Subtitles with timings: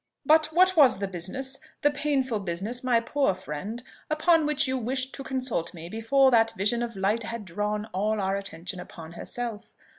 [0.25, 5.13] "But what was the business, the painful business, my poor friend, upon which you wished
[5.13, 9.75] to consult me, before that vision of light had drawn all our attention upon herself?